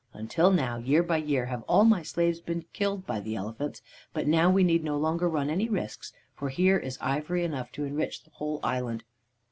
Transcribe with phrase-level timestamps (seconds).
[0.15, 4.25] Until now, year by year have all my slaves been killed by the elephants, but
[4.25, 8.23] now we need no longer run any risks, for here is ivory enough to enrich
[8.23, 9.03] the whole island.'